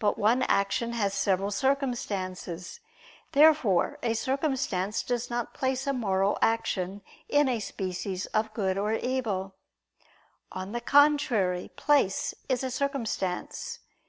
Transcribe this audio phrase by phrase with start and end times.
[0.00, 2.80] But one action has several circumstances.
[3.30, 8.94] Therefore a circumstance does not place a moral action in a species of good or
[8.94, 9.54] evil.
[10.50, 13.78] On the contrary, Place is a circumstance.